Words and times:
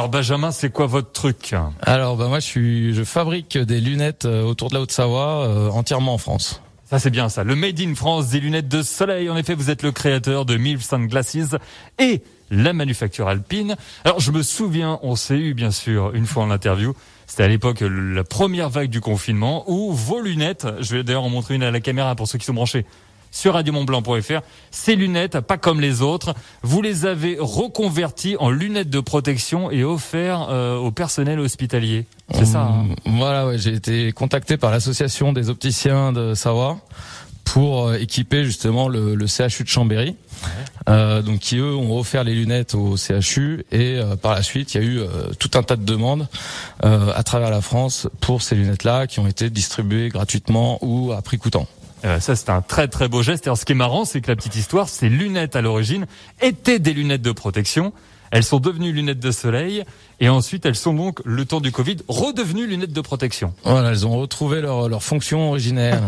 Alors 0.00 0.08
Benjamin, 0.08 0.50
c'est 0.50 0.70
quoi 0.72 0.86
votre 0.86 1.12
truc 1.12 1.54
Alors 1.82 2.16
bah 2.16 2.28
moi 2.28 2.40
je 2.40 2.46
suis 2.46 2.94
je 2.94 3.04
fabrique 3.04 3.58
des 3.58 3.82
lunettes 3.82 4.24
euh, 4.24 4.42
autour 4.42 4.70
de 4.70 4.74
la 4.74 4.80
Haute-Savoie 4.80 5.46
euh, 5.46 5.68
entièrement 5.68 6.14
en 6.14 6.16
France. 6.16 6.62
Ça 6.86 6.98
c'est 6.98 7.10
bien 7.10 7.28
ça. 7.28 7.44
Le 7.44 7.54
Made 7.54 7.78
in 7.78 7.94
France 7.94 8.30
des 8.30 8.40
lunettes 8.40 8.66
de 8.66 8.80
soleil. 8.80 9.28
En 9.28 9.36
effet, 9.36 9.52
vous 9.52 9.68
êtes 9.68 9.82
le 9.82 9.92
créateur 9.92 10.46
de 10.46 10.56
Mills 10.56 10.78
Glasses 10.90 11.54
et 11.98 12.22
la 12.50 12.72
manufacture 12.72 13.28
alpine. 13.28 13.76
Alors 14.06 14.20
je 14.20 14.32
me 14.32 14.42
souviens, 14.42 14.98
on 15.02 15.16
s'est 15.16 15.36
eu 15.36 15.52
bien 15.52 15.70
sûr 15.70 16.14
une 16.14 16.24
fois 16.24 16.44
en 16.44 16.50
interview. 16.50 16.94
C'était 17.26 17.42
à 17.42 17.48
l'époque 17.48 17.82
la 17.82 18.24
première 18.24 18.70
vague 18.70 18.88
du 18.88 19.02
confinement 19.02 19.64
où 19.70 19.92
vos 19.92 20.22
lunettes, 20.22 20.66
je 20.80 20.96
vais 20.96 21.02
d'ailleurs 21.04 21.24
en 21.24 21.28
montrer 21.28 21.56
une 21.56 21.62
à 21.62 21.70
la 21.70 21.80
caméra 21.80 22.14
pour 22.14 22.26
ceux 22.26 22.38
qui 22.38 22.46
sont 22.46 22.54
branchés 22.54 22.86
sur 23.30 23.54
radiomontblanc.fr. 23.54 24.40
Ces 24.70 24.96
lunettes, 24.96 25.40
pas 25.40 25.58
comme 25.58 25.80
les 25.80 26.02
autres, 26.02 26.34
vous 26.62 26.82
les 26.82 27.06
avez 27.06 27.36
reconverties 27.38 28.36
en 28.38 28.50
lunettes 28.50 28.90
de 28.90 29.00
protection 29.00 29.70
et 29.70 29.84
offertes 29.84 30.48
euh, 30.50 30.76
au 30.76 30.90
personnel 30.90 31.40
hospitalier. 31.40 32.06
C'est 32.34 32.44
ça 32.44 32.62
hein 32.62 32.86
mmh, 33.04 33.18
Voilà, 33.18 33.46
ouais, 33.46 33.58
j'ai 33.58 33.74
été 33.74 34.12
contacté 34.12 34.56
par 34.56 34.70
l'association 34.70 35.32
des 35.32 35.50
opticiens 35.50 36.12
de 36.12 36.34
Savoie 36.34 36.78
pour 37.52 37.88
euh, 37.88 37.94
équiper 37.98 38.44
justement 38.44 38.88
le, 38.88 39.14
le, 39.16 39.26
CHU 39.26 39.64
de 39.64 39.68
Chambéry. 39.68 40.16
Euh, 40.88 41.20
donc 41.20 41.40
qui 41.40 41.56
eux 41.56 41.74
ont 41.74 41.98
offert 41.98 42.24
les 42.24 42.34
lunettes 42.34 42.74
au 42.74 42.96
CHU 42.96 43.64
et 43.70 43.98
euh, 43.98 44.16
par 44.16 44.34
la 44.34 44.42
suite 44.42 44.74
il 44.74 44.80
y 44.80 44.84
a 44.84 44.86
eu 44.86 45.00
tout 45.38 45.50
un 45.54 45.62
tas 45.62 45.76
de 45.76 45.84
demandes 45.84 46.26
à 46.82 47.22
travers 47.22 47.50
la 47.50 47.60
France 47.60 48.08
pour 48.20 48.40
ces 48.40 48.54
lunettes 48.54 48.84
là 48.84 49.06
qui 49.06 49.20
ont 49.20 49.26
été 49.26 49.50
distribuées 49.50 50.08
gratuitement 50.08 50.78
ou 50.82 51.12
à 51.12 51.20
prix 51.22 51.38
coûtant. 51.38 51.66
Euh, 52.04 52.20
ça, 52.20 52.36
c'est 52.36 52.50
un 52.50 52.62
très 52.62 52.88
très 52.88 53.08
beau 53.08 53.22
geste. 53.22 53.46
Alors, 53.46 53.58
ce 53.58 53.64
qui 53.64 53.72
est 53.72 53.76
marrant, 53.76 54.04
c'est 54.04 54.20
que 54.20 54.28
la 54.28 54.36
petite 54.36 54.56
histoire, 54.56 54.88
ces 54.88 55.08
lunettes 55.08 55.56
à 55.56 55.60
l'origine 55.60 56.06
étaient 56.40 56.78
des 56.78 56.92
lunettes 56.92 57.22
de 57.22 57.32
protection. 57.32 57.92
Elles 58.30 58.44
sont 58.44 58.60
devenues 58.60 58.92
lunettes 58.92 59.20
de 59.20 59.30
soleil 59.30 59.84
et 60.20 60.28
ensuite 60.28 60.66
elles 60.66 60.76
sont 60.76 60.94
donc, 60.94 61.20
le 61.24 61.44
temps 61.44 61.60
du 61.60 61.72
Covid, 61.72 61.96
redevenues 62.08 62.66
lunettes 62.66 62.92
de 62.92 63.00
protection. 63.00 63.54
Voilà, 63.64 63.90
elles 63.90 64.06
ont 64.06 64.18
retrouvé 64.18 64.60
leur, 64.60 64.88
leur 64.88 65.02
fonction 65.02 65.48
originaire. 65.48 66.00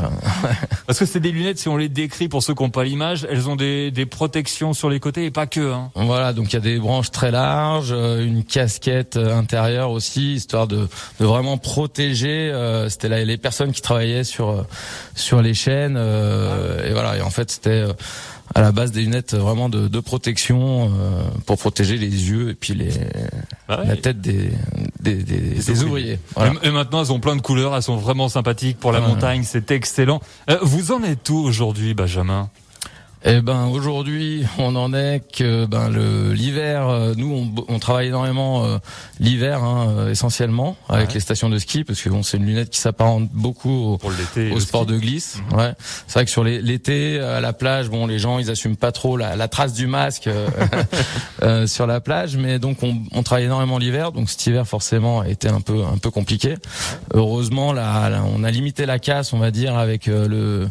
Parce 0.87 0.98
que 0.98 1.06
c'est 1.06 1.20
des 1.20 1.33
lunettes, 1.33 1.59
si 1.59 1.69
on 1.69 1.77
les 1.77 1.89
décrit 1.89 2.28
pour 2.28 2.42
ceux 2.42 2.55
qui 2.55 2.62
n'ont 2.62 2.70
pas 2.70 2.84
l'image, 2.84 3.27
elles 3.31 3.48
ont 3.48 3.56
des, 3.56 3.91
des 3.91 4.06
protections 4.06 4.75
sur 4.75 4.91
les 4.91 5.00
côtés 5.00 5.25
et 5.25 5.31
pas 5.31 5.47
que. 5.47 5.72
Hein. 5.72 5.91
Voilà, 5.95 6.33
donc 6.33 6.53
il 6.53 6.55
y 6.55 6.56
a 6.56 6.61
des 6.61 6.78
branches 6.78 7.11
très 7.11 7.31
larges, 7.31 7.92
euh, 7.92 8.25
une 8.25 8.45
casquette 8.45 9.17
euh, 9.17 9.37
intérieure 9.37 9.91
aussi, 9.91 10.34
histoire 10.34 10.67
de, 10.67 10.89
de 11.19 11.25
vraiment 11.25 11.56
protéger. 11.56 12.50
Euh, 12.53 12.89
c'était 12.91 13.09
là 13.09 13.25
les 13.25 13.39
personnes 13.39 13.72
qui 13.72 13.81
travaillaient 13.81 14.25
sur 14.25 14.67
sur 15.15 15.41
les 15.41 15.55
chaînes 15.55 15.97
et 15.97 16.92
voilà. 16.92 17.17
Et 17.17 17.22
en 17.22 17.31
fait, 17.31 17.50
c'était 17.50 17.87
à 18.55 18.61
la 18.61 18.72
base 18.72 18.92
des 18.92 19.00
lunettes 19.00 19.34
vraiment 19.34 19.69
de, 19.69 19.89
de 19.89 20.00
protection 20.00 20.84
euh, 20.84 21.22
pour 21.47 21.59
protéger 21.59 21.97
les 21.97 22.31
yeux 22.31 22.50
et 22.50 22.55
puis 22.55 22.75
les 22.75 22.91
bah 23.78 23.84
la 23.87 23.97
tête 23.97 24.20
des 24.20 24.51
des, 25.01 25.17
des, 25.17 25.39
des 25.39 25.84
ouvriers. 25.84 26.19
Et, 26.62 26.70
maintenant 26.70 27.03
elles 27.03 27.12
ont 27.12 27.20
plein 27.20 27.37
de 27.37 27.42
couleurs, 27.42 27.75
elles 27.75 27.83
sont 27.83 27.97
vraiment 27.97 28.28
sympathiques 28.28 28.78
pour 28.78 28.92
la 28.92 29.01
montagne, 29.01 29.42
c'est 29.45 29.70
excellent. 29.70 30.20
Euh, 30.51 30.59
vous 30.62 30.92
en 30.92 31.03
êtes 31.03 31.28
où 31.31 31.37
aujourd'hui, 31.37 31.95
Benjamin? 31.95 32.50
Eh 33.25 33.41
ben 33.41 33.67
aujourd'hui, 33.67 34.45
on 34.59 34.75
en 34.75 34.92
est 34.92 35.23
que 35.33 35.65
ben 35.67 35.89
le 35.89 36.33
l'hiver, 36.33 36.89
euh, 36.89 37.15
nous 37.17 37.53
on, 37.56 37.73
on, 37.73 37.78
travaille 37.78 38.09
énormément 38.09 38.65
euh, 38.65 38.78
l'hiver 39.20 39.62
hein, 39.62 39.95
euh, 39.97 40.11
essentiellement 40.11 40.77
avec 40.89 41.15
les 41.15 41.20
stations 41.20 41.48
de 41.48 41.56
ski 41.59 41.84
parce 41.84 42.03
que 42.03 42.09
bon 42.09 42.25
c'est 42.25 42.39
une 42.39 42.47
lunette 42.47 42.70
qui 42.70 42.81
s'apparente 42.81 43.28
beaucoup 43.33 43.70
au, 43.70 44.00
au 44.53 44.61
sport 44.61 44.87
de 44.87 44.98
glisse. 44.98 45.41
Mhm. 45.53 45.59
Ouais, 45.59 45.73
c'est 46.09 46.15
vrai 46.15 46.25
que 46.25 46.33
sur 46.33 46.43
l'été 46.43 47.20
à 47.20 47.41
la 47.41 47.53
plage, 47.53 47.91
bon 47.91 48.09
les 48.09 48.19
gens 48.19 48.41
ils 48.41 48.50
assument 48.50 48.77
pas 48.77 48.91
trop 48.91 49.17
la, 49.17 49.37
la 49.37 49.47
trace 49.47 49.73
du 49.73 49.87
masque 49.87 50.28
sur 51.67 51.87
la 51.87 52.00
plage, 52.00 52.37
mais 52.37 52.59
donc 52.59 52.83
on, 52.83 52.97
on 53.12 53.23
travaille 53.23 53.45
énormément 53.45 53.78
l'hiver, 53.78 54.11
donc 54.11 54.31
cet 54.31 54.45
hiver 54.47 54.67
forcément 54.67 55.20
a 55.20 55.28
été 55.28 55.47
un 55.47 55.61
peu 55.61 55.84
un 55.84 55.98
peu 55.98 56.11
compliqué. 56.11 56.56
Heureusement 57.15 57.73
là, 57.73 58.11
on 58.34 58.43
a 58.43 58.50
limité 58.50 58.84
la 58.84 58.98
casse, 58.98 59.33
on 59.33 59.39
va 59.39 59.53
dire 59.53 59.77
avec 59.78 60.06
le 60.06 60.69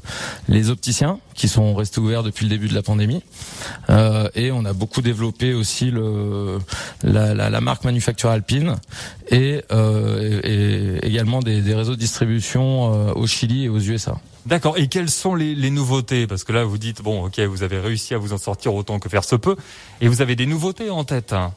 les 0.49 0.69
opticiens 0.69 1.19
qui 1.33 1.47
sont 1.47 1.73
restés 1.73 1.99
ouverts 1.99 2.23
depuis 2.23 2.40
le 2.41 2.49
début 2.49 2.67
de 2.67 2.73
la 2.73 2.81
pandémie. 2.81 3.23
Euh, 3.89 4.29
et 4.35 4.51
on 4.51 4.65
a 4.65 4.73
beaucoup 4.73 5.01
développé 5.01 5.53
aussi 5.53 5.91
le, 5.91 6.59
la, 7.03 7.33
la, 7.33 7.49
la 7.49 7.61
marque 7.61 7.83
Manufacture 7.83 8.29
Alpine 8.29 8.75
et, 9.29 9.63
euh, 9.71 10.41
et 10.43 11.07
également 11.07 11.39
des, 11.39 11.61
des, 11.61 11.73
réseaux 11.73 11.95
de 11.95 11.99
distribution 11.99 12.93
euh, 12.93 13.13
au 13.13 13.27
Chili 13.27 13.65
et 13.65 13.69
aux 13.69 13.79
USA. 13.79 14.17
D'accord. 14.45 14.77
Et 14.79 14.87
quelles 14.87 15.09
sont 15.09 15.35
les, 15.35 15.53
les, 15.53 15.69
nouveautés? 15.69 16.25
Parce 16.25 16.43
que 16.43 16.51
là, 16.51 16.63
vous 16.63 16.79
dites 16.79 17.03
bon, 17.03 17.25
ok, 17.25 17.39
vous 17.41 17.61
avez 17.61 17.79
réussi 17.79 18.15
à 18.15 18.17
vous 18.17 18.33
en 18.33 18.39
sortir 18.39 18.73
autant 18.73 18.97
que 18.97 19.07
faire 19.07 19.23
se 19.23 19.35
peut, 19.35 19.55
et 20.01 20.07
vous 20.07 20.21
avez 20.23 20.35
des 20.35 20.47
nouveautés 20.47 20.89
en 20.89 21.03
tête. 21.03 21.33
Hein? 21.33 21.53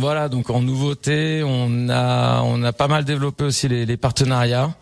Voilà. 0.00 0.28
Donc 0.28 0.50
en 0.50 0.60
nouveauté, 0.60 1.42
on 1.44 1.88
a 1.88 2.42
on 2.44 2.62
a 2.62 2.72
pas 2.72 2.88
mal 2.88 3.06
développé 3.06 3.44
aussi 3.44 3.68
les, 3.68 3.86
les 3.86 3.96
partenariats, 3.96 4.74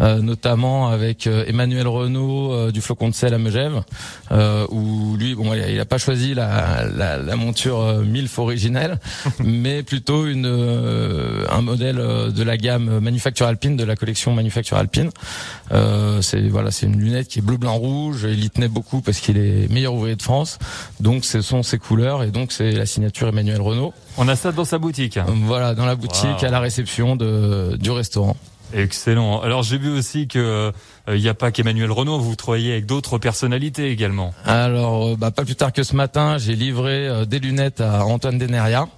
euh, 0.00 0.20
notamment 0.20 0.88
avec 0.88 1.26
Emmanuel 1.26 1.86
Renault 1.86 2.52
euh, 2.52 2.70
du 2.72 2.80
Flocon 2.80 3.10
de 3.10 3.14
sel 3.14 3.34
à 3.34 3.38
Megève, 3.38 3.82
euh, 4.30 4.66
où 4.70 5.01
lui, 5.16 5.34
bon, 5.34 5.54
il 5.54 5.80
a 5.80 5.84
pas 5.84 5.98
choisi 5.98 6.34
la, 6.34 6.84
la, 6.94 7.16
la 7.16 7.36
monture 7.36 8.02
MILF 8.04 8.38
originelle, 8.38 8.98
mais 9.44 9.82
plutôt 9.82 10.26
une 10.26 10.46
un 11.50 11.60
modèle 11.60 11.96
de 11.96 12.42
la 12.42 12.56
gamme 12.56 13.00
Manufacture 13.00 13.46
Alpine 13.46 13.76
de 13.76 13.84
la 13.84 13.96
collection 13.96 14.32
Manufacture 14.34 14.76
Alpine. 14.76 15.10
c'est 16.20 16.48
voilà, 16.48 16.70
c'est 16.70 16.86
une 16.86 17.00
lunette 17.00 17.28
qui 17.28 17.38
est 17.38 17.42
bleu, 17.42 17.56
blanc, 17.56 17.76
rouge. 17.76 18.26
Il 18.28 18.44
y 18.44 18.50
tenait 18.50 18.68
beaucoup 18.68 19.00
parce 19.00 19.20
qu'il 19.20 19.38
est 19.38 19.70
meilleur 19.70 19.94
ouvrier 19.94 20.16
de 20.16 20.22
France. 20.22 20.58
Donc 21.00 21.24
ce 21.24 21.40
sont 21.40 21.62
ses 21.62 21.78
couleurs 21.78 22.22
et 22.22 22.30
donc 22.30 22.52
c'est 22.52 22.72
la 22.72 22.86
signature 22.86 23.28
Emmanuel 23.28 23.60
Renault. 23.60 23.92
On 24.16 24.28
a 24.28 24.36
ça 24.36 24.52
dans 24.52 24.64
sa 24.64 24.78
boutique. 24.78 25.18
Voilà, 25.26 25.74
dans 25.74 25.86
la 25.86 25.96
boutique 25.96 26.42
à 26.42 26.50
la 26.50 26.60
réception 26.60 27.16
de, 27.16 27.76
du 27.78 27.90
restaurant. 27.90 28.36
Excellent. 28.74 29.40
Alors 29.40 29.62
j'ai 29.62 29.78
vu 29.78 29.90
aussi 29.90 30.28
que 30.28 30.72
il 31.08 31.14
euh, 31.14 31.18
n'y 31.18 31.28
a 31.28 31.34
pas 31.34 31.50
qu'Emmanuel 31.50 31.90
Renault, 31.90 32.18
vous 32.18 32.36
travaillez 32.36 32.72
avec 32.72 32.86
d'autres 32.86 33.18
personnalités 33.18 33.90
également. 33.90 34.32
Alors 34.44 35.08
euh, 35.08 35.16
bah, 35.16 35.30
pas 35.30 35.44
plus 35.44 35.56
tard 35.56 35.72
que 35.72 35.82
ce 35.82 35.96
matin, 35.96 36.38
j'ai 36.38 36.54
livré 36.54 37.08
euh, 37.08 37.24
des 37.24 37.38
lunettes 37.38 37.80
à 37.80 38.04
Antoine 38.04 38.38
Deneria. 38.38 38.88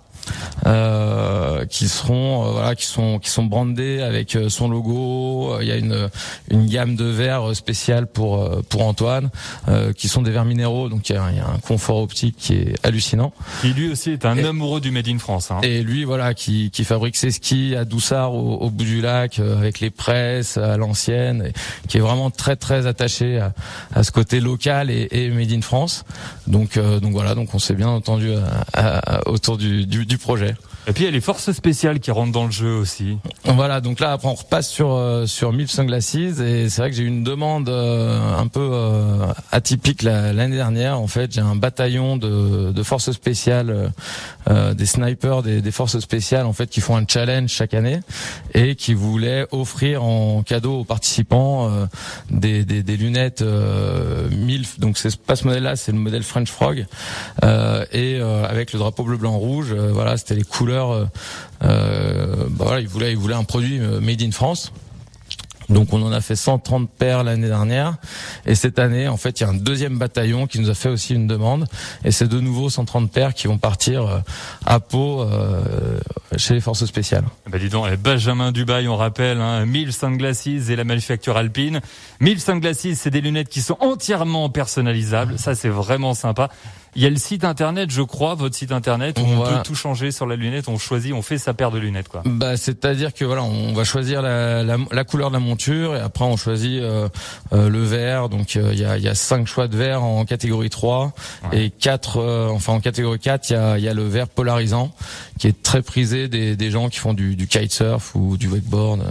Euh, 0.67 1.67
qui 1.67 1.89
seront 1.89 2.47
euh, 2.47 2.51
voilà 2.53 2.75
qui 2.75 2.87
sont 2.87 3.19
qui 3.19 3.29
sont 3.29 3.45
brandés 3.45 4.01
avec 4.01 4.35
euh, 4.35 4.49
son 4.49 4.69
logo. 4.69 5.59
Il 5.61 5.67
y 5.67 5.73
a 5.73 5.77
une 5.77 6.09
une 6.51 6.67
gamme 6.67 6.97
de 6.97 7.05
verres 7.05 7.55
spéciales 7.55 8.07
pour 8.07 8.49
pour 8.69 8.87
Antoine 8.87 9.31
qui 9.97 10.09
sont 10.09 10.23
des 10.23 10.31
verres 10.31 10.45
minéraux 10.45 10.89
donc 10.89 11.09
il 11.11 11.15
y, 11.15 11.19
a, 11.19 11.25
un 11.25 11.59
confort 11.67 11.99
optique 11.99 12.37
qui 12.39 12.55
est 12.55 12.75
hallucinant. 12.83 13.33
Qui 13.61 13.73
lui 13.75 13.91
aussi 13.91 14.11
est 14.11 14.25
un 14.25 14.43
amoureux 14.43 14.81
du 14.81 14.91
Made 14.91 15.09
in 15.09 15.19
France. 15.19 15.51
Hein. 15.51 15.61
Et 15.63 15.83
lui 15.83 16.05
voilà 16.05 16.35
qui 16.35 16.71
qui 16.71 16.85
fabrique 16.85 17.17
ses 17.17 17.31
skis 17.31 17.75
à 17.77 17.85
Doussard 17.85 18.35
au, 18.35 18.71
bout 18.71 18.85
du 18.85 19.01
lac 19.01 19.39
avec 19.39 19.81
les 19.81 19.91
presses 19.91 20.57
à 20.57 20.77
l'ancienne 20.77 21.53
qui 21.89 21.99
est 21.99 22.01
vraiment 22.01 22.31
très 22.31 22.57
très 22.57 22.87
attaché 22.87 23.39
à, 23.39 23.53
à 23.95 24.03
ce 24.03 24.13
côté 24.13 24.41
local 24.41 24.91
et, 24.91 25.09
et, 25.11 25.31
Made 25.31 25.53
in 25.53 25.61
France. 25.61 26.05
Donc 26.47 26.79
donc 26.79 27.13
voilà 27.13 27.35
donc 27.35 27.55
on 27.55 27.59
s'est 27.59 27.75
bien 27.75 27.89
entendu 27.89 28.31
autour 29.27 29.59
du, 29.59 29.87
du, 29.87 30.07
du 30.07 30.19
projet. 30.19 30.54
Et 30.87 30.93
puis 30.93 31.05
il 31.05 31.07
y 31.07 31.09
a 31.09 31.13
les 31.13 31.23
forces 31.23 31.51
spéciales 31.53 31.99
qui 31.99 32.11
rentrent 32.11 32.33
dans 32.33 32.45
le 32.45 32.51
jeu 32.51 32.75
aussi. 32.75 33.17
Voilà, 33.45 33.81
donc 33.81 34.01
là 34.01 34.13
après 34.13 34.29
on 34.29 34.35
repasse 34.35 34.69
sur 34.69 34.93
euh, 34.93 35.25
sur 35.25 35.53
Mille 35.53 35.69
Sunglasses 35.69 36.15
et 36.15 36.69
c'est 36.69 36.83
vrai 36.83 36.91
que 36.91 36.97
j'ai 36.97 37.05
eu 37.05 37.07
une 37.07 37.25
demande 37.25 37.71
euh, 37.71 38.37
un 38.37 38.49
peu 38.49 38.69
euh, 38.71 39.27
atypique 39.51 40.03
l'année 40.03 40.57
dernière. 40.57 41.01
En 41.01 41.07
fait, 41.07 41.33
j'ai 41.33 41.41
un 41.41 41.57
bataillon 41.57 42.19
de, 42.19 42.71
de 42.73 42.83
forces 42.83 43.13
spéciales, 43.13 43.93
des 44.47 44.87
snipers, 44.87 45.43
des, 45.43 45.63
des, 45.63 45.71
forces 45.71 45.99
spéciales 46.01 46.45
en 46.45 46.53
fait 46.53 46.69
qui 46.69 46.83
font 46.83 46.97
un 46.97 47.07
challenge 47.09 47.49
chaque 47.49 47.73
année 47.73 48.01
et 48.53 48.75
qui 48.75 48.93
voulaient 48.93 49.47
offrir 49.53 50.05
en 50.05 50.43
cadeau 50.43 50.81
aux 50.81 50.85
participants 50.85 51.71
des, 52.31 52.65
des, 52.65 52.83
des, 52.83 52.97
lunettes 52.99 53.43
MILF. 53.43 54.79
Donc 54.81 54.99
c'est 54.99 55.17
pas 55.17 55.37
ce 55.37 55.47
modèle-là, 55.47 55.77
c'est 55.77 55.93
le 55.93 55.99
modèle 55.99 56.23
French 56.23 56.51
Frog 56.51 56.85
et 57.43 58.21
avec 58.21 58.73
le 58.75 58.79
drapeau 58.79 59.05
bleu 59.05 59.17
blanc 59.17 59.39
rouge. 59.39 59.73
voilà, 59.73 60.19
c'était 60.19 60.35
les 60.35 60.45
couleurs 60.45 60.74
euh, 60.83 61.05
euh, 61.63 62.47
bah 62.51 62.81
il 62.81 62.89
voulait, 62.89 63.35
un 63.35 63.45
produit 63.45 63.79
euh, 63.81 64.01
made 64.01 64.23
in 64.23 64.31
France. 64.31 64.73
Donc 65.71 65.95
on 65.95 66.03
en 66.03 66.13
a 66.13 66.21
fait 66.21 66.37
130 66.37 66.91
paires 66.91 67.25
l'année 67.25 67.47
dernière 67.47 67.97
et 68.45 68.55
cette 68.55 68.79
année 68.79 69.09
en 69.09 69.17
fait 69.17 69.41
il 69.41 69.45
y 69.45 69.47
a 69.47 69.49
un 69.49 69.55
deuxième 69.55 69.97
bataillon 69.97 70.47
qui 70.47 70.61
nous 70.61 70.69
a 70.69 70.75
fait 70.75 70.91
aussi 70.91 71.15
une 71.15 71.27
demande 71.27 71.65
et 72.05 72.11
c'est 72.11 72.29
de 72.29 72.39
nouveau 72.39 72.69
130 72.69 73.11
paires 73.11 73.33
qui 73.33 73.47
vont 73.47 73.57
partir 73.57 74.23
à 74.67 74.79
Pau 74.79 75.27
chez 76.37 76.53
les 76.53 76.61
forces 76.61 76.85
spéciales. 76.85 77.25
Bah 77.51 77.59
dis 77.59 77.71
donc, 77.71 77.87
eh, 77.91 77.97
Benjamin 77.97 78.53
Dubaï 78.53 78.89
on 78.89 78.97
rappelle, 78.99 79.41
hein, 79.41 79.65
1000 79.65 79.95
sunglasses 79.95 80.47
et 80.47 80.77
la 80.77 80.85
manufacture 80.85 81.39
alpine. 81.39 81.81
1000 82.21 82.41
sunglasses 82.41 82.93
c'est 82.95 83.11
des 83.11 83.23
lunettes 83.23 83.49
qui 83.49 83.63
sont 83.63 83.79
entièrement 83.81 84.51
personnalisables, 84.51 85.39
ça 85.39 85.55
c'est 85.55 85.71
vraiment 85.71 86.13
sympa. 86.13 86.51
Il 86.97 87.03
y 87.03 87.07
a 87.07 87.11
le 87.11 87.17
site 87.17 87.45
internet, 87.45 87.91
je 87.91 88.03
crois, 88.03 88.35
votre 88.35 88.55
site 88.55 88.73
internet, 88.73 89.19
où 89.19 89.23
on 89.23 89.43
peut 89.43 89.63
tout 89.65 89.75
changer 89.75 90.11
sur 90.13 90.27
la 90.27 90.37
lunette. 90.37 90.69
On 90.69 90.79
choisit, 90.79 91.13
on 91.13 91.23
fait 91.23 91.39
sa 91.39 91.55
paire 91.55 91.71
de 91.71 91.79
lunettes, 91.79 92.09
quoi. 92.09 92.23
Bah, 92.25 92.57
c'est-à-dire 92.57 93.13
que 93.13 93.25
voilà, 93.25 93.43
on 93.43 93.73
va 93.73 93.85
choisir 93.85 94.23
la, 94.23 94.63
la, 94.63 94.77
la, 94.91 95.05
couleur 95.05 95.31
de 95.31 95.35
la 95.35 95.41
monture 95.41 95.97
et 95.97 96.01
après 96.01 96.25
on 96.25 96.37
choisit 96.37 96.81
euh, 96.81 97.09
euh, 97.53 97.69
le 97.69 97.83
verre. 97.83 98.29
Donc 98.29 98.55
il 98.55 98.79
y, 98.79 98.85
a, 98.85 98.97
y 98.99 99.09
a 99.09 99.15
cinq 99.15 99.47
choix 99.47 99.69
de 99.69 99.77
verre 99.77 100.03
en 100.03 100.25
catégorie 100.25 100.71
3 100.71 101.13
et 101.53 101.71
quatre, 101.71 102.51
enfin 102.51 102.75
en 102.75 102.81
catégorie 102.81 103.19
4, 103.19 103.51
il 103.51 103.53
y 103.53 103.57
a, 103.57 103.79
y 103.79 103.89
a 103.89 103.95
le 103.95 104.07
verre 104.07 104.29
polarisant 104.29 104.93
qui 105.39 105.49
est 105.49 105.63
très 105.63 105.83
prisé 105.83 106.29
des, 106.29 106.57
des 106.57 106.71
gens 106.71 106.89
qui 106.89 106.99
font 106.99 107.15
du, 107.15 107.37
du 107.37 107.47
kitesurf 107.47 108.15
ou 108.15 108.37
du 108.37 108.49
wakeboard. 108.49 109.03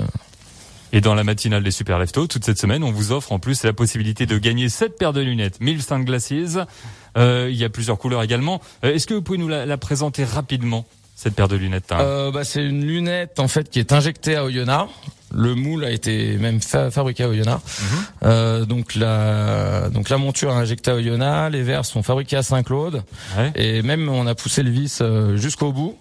Et 0.95 1.01
dans 1.01 1.15
la 1.15 1.23
matinale 1.23 1.63
des 1.63 1.71
Super 1.71 1.97
Lefto, 1.97 2.27
toute 2.27 2.45
cette 2.45 2.59
semaine, 2.59 2.83
on 2.83 2.91
vous 2.91 3.11
offre 3.11 3.31
en 3.31 3.39
plus 3.39 3.63
la 3.63 3.73
possibilité 3.73 4.27
de 4.27 4.37
gagner 4.37 4.69
cette 4.69 4.97
paires 4.97 5.11
de 5.11 5.21
lunettes 5.21 5.59
Milstein 5.59 6.03
Glasses. 6.03 6.59
Euh, 7.17 7.49
il 7.49 7.57
y 7.57 7.65
a 7.65 7.69
plusieurs 7.69 7.97
couleurs 7.97 8.21
également. 8.21 8.61
Euh, 8.85 8.93
est-ce 8.93 9.07
que 9.07 9.15
vous 9.15 9.23
pouvez 9.23 9.39
nous 9.39 9.47
la, 9.47 9.77
présenter 9.77 10.23
rapidement 10.23 10.85
cette 11.15 11.33
paire 11.33 11.47
de 11.47 11.55
lunettes 11.55 11.91
hein 11.91 11.97
euh, 11.99 12.31
bah, 12.31 12.43
C'est 12.43 12.63
une 12.63 12.85
lunette 12.85 13.39
en 13.39 13.47
fait 13.47 13.71
qui 13.71 13.79
est 13.79 13.91
injectée 13.91 14.35
à 14.35 14.45
Oyonnax. 14.45 14.91
Le 15.35 15.55
moule 15.55 15.83
a 15.83 15.89
été 15.89 16.37
même 16.37 16.61
fabriqué 16.61 17.23
à 17.23 17.29
Oyonnax. 17.29 17.61
Mhm. 17.63 17.99
euh, 18.25 18.65
donc 18.65 18.93
la 18.93 19.89
donc 19.89 20.09
la 20.09 20.17
monture 20.17 20.51
est 20.51 20.61
injectée 20.61 20.91
à 20.91 20.95
Oyonnax, 20.95 21.51
les 21.51 21.63
verres 21.63 21.85
sont 21.85 22.03
fabriqués 22.03 22.37
à 22.37 22.43
Saint-Claude 22.43 23.01
et 23.55 23.81
même 23.81 24.09
on 24.09 24.27
a 24.27 24.35
poussé 24.35 24.61
le 24.61 24.69
vis 24.69 24.99
euh, 25.01 25.35
jusqu'au 25.37 25.71
bout 25.71 25.97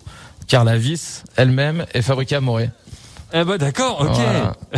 car 0.49 0.65
la 0.65 0.77
vis 0.77 1.25
elle-même 1.37 1.87
est 1.95 2.03
fabriquée 2.03 2.37
à 2.37 2.43
Morée. 2.43 2.69
Eh 3.35 3.45
ben 3.45 3.57
d'accord, 3.57 4.01
ok. 4.01 4.19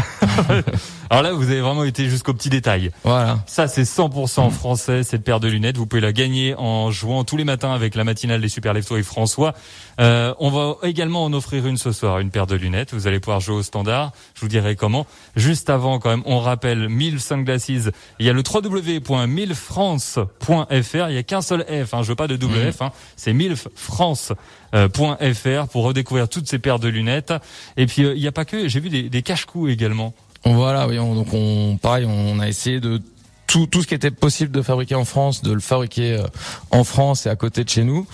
Alors 1.11 1.23
là, 1.23 1.33
vous 1.33 1.51
avez 1.51 1.61
vraiment 1.61 1.85
été 1.85 2.09
jusqu'au 2.09 2.35
petit 2.35 2.51
détail. 2.51 2.91
Voilà. 3.05 3.39
Ça, 3.47 3.69
c'est 3.69 3.83
100% 3.83 4.51
français, 4.51 5.03
cette 5.03 5.25
paire 5.25 5.41
de 5.41 5.49
lunettes. 5.49 5.77
Vous 5.77 5.87
pouvez 5.87 6.01
la 6.01 6.13
gagner 6.13 6.55
en 6.57 6.91
jouant 6.91 7.25
tous 7.25 7.37
les 7.37 7.45
matins 7.45 7.73
avec 7.73 7.95
la 7.95 8.05
matinale 8.05 8.41
des 8.41 8.49
Super 8.49 8.73
Lefto 8.73 8.97
et 8.97 9.03
François. 9.03 9.55
Euh, 10.01 10.35
on 10.39 10.51
va 10.51 10.77
également 10.83 11.25
en 11.25 11.33
offrir 11.33 11.67
une 11.67 11.77
ce 11.77 11.93
soir, 11.93 12.19
une 12.19 12.31
paire 12.31 12.47
de 12.47 12.57
lunettes. 12.57 12.95
Vous 12.95 13.07
allez 13.07 13.21
pouvoir 13.21 13.41
jouer 13.41 13.57
au 13.57 13.63
standard. 13.63 14.13
Je 14.35 14.41
vous 14.41 14.49
dirai 14.49 14.77
comment. 14.77 15.07
Juste 15.37 15.71
avant, 15.71 15.99
quand 15.99 16.11
même, 16.11 16.23
on 16.27 16.41
rappelle 16.41 16.89
1000 16.89 17.21
sunglasses. 17.21 17.69
Il 17.69 17.93
y 18.21 18.29
a 18.29 18.33
le 18.33 18.43
www.1000france.fr. 18.43 21.09
Il 21.09 21.15
y 21.15 21.19
a 21.19 21.23
qu'un 21.23 21.43
seul 21.43 21.65
F. 21.65 21.95
Hein. 21.95 22.03
Je 22.03 22.09
veux 22.09 22.17
pas 22.17 22.27
de 22.27 22.37
double 22.37 22.73
F. 22.73 22.83
Hein. 22.83 22.93
C'est 23.17 23.33
1000france.fr 23.33 25.69
pour 25.69 25.85
redécouvrir 25.85 26.29
toutes 26.29 26.49
ces 26.49 26.59
paires 26.59 26.79
de 26.79 26.89
lunettes. 26.89 27.33
Et 27.77 27.87
puis, 27.87 28.05
euh, 28.05 28.15
il 28.15 28.21
n'y 28.21 28.29
a 28.29 28.33
pas 28.33 28.45
que. 28.45 28.69
J'ai 28.69 28.81
vu 28.81 28.89
des, 28.89 29.09
des 29.09 29.23
cache-coups 29.23 29.71
également. 29.71 30.15
Voilà, 30.45 30.87
oui, 30.87 30.97
donc 30.97 31.29
on, 31.33 31.79
pareil, 31.81 32.07
on 32.07 32.39
a 32.39 32.49
essayé 32.49 32.81
de 32.81 33.01
tout, 33.47 33.67
tout 33.67 33.83
ce 33.83 33.87
qui 33.87 33.95
était 33.95 34.11
possible 34.11 34.51
de 34.51 34.63
fabriquer 34.63 34.97
en 34.97 35.05
France, 35.05 35.43
de 35.43 35.53
le 35.53 35.61
fabriquer 35.61 36.15
euh, 36.15 36.27
en 36.73 36.83
France 36.83 37.27
et 37.27 37.29
à 37.29 37.37
côté 37.37 37.63
de 37.63 37.69
chez 37.69 37.85
nous. 37.85 38.05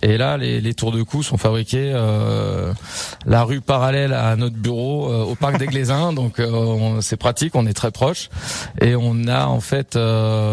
Et 0.00 0.16
là, 0.16 0.38
les, 0.38 0.60
les 0.60 0.72
tours 0.72 0.90
de 0.90 1.02
cou 1.02 1.22
sont 1.22 1.36
fabriqués 1.36 1.92
euh, 1.94 2.72
la 3.26 3.42
rue 3.42 3.60
parallèle 3.60 4.14
à 4.14 4.36
notre 4.36 4.56
bureau 4.56 5.10
euh, 5.10 5.22
au 5.24 5.34
parc 5.34 5.58
des 5.58 5.66
Glaisins, 5.66 6.12
donc 6.14 6.40
c'est 7.00 7.18
pratique, 7.18 7.54
on 7.54 7.66
est 7.66 7.74
très 7.74 7.90
proche. 7.90 8.30
Et 8.80 8.96
on 8.96 9.28
a 9.28 9.46
en 9.46 9.60
fait 9.60 9.96